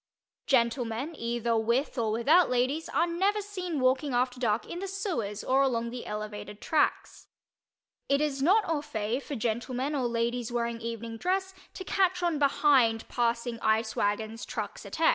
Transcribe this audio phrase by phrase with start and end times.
[0.47, 5.43] Gentlemen, either with or without ladies, are never seen walking after dark in the sewers
[5.43, 7.27] or along the elevated, tracks.
[8.09, 12.39] It is not au fait for gentlemen or ladies wearing evening dress to "catch on
[12.39, 15.09] behind" passing ice wagons, trucks, etc.